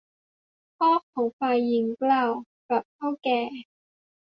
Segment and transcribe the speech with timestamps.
[0.77, 2.31] พ่อขอฝ่ายหญิงกล่าว
[2.69, 3.41] กับเถ้าแก่